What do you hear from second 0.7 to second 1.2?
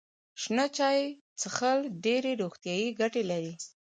چای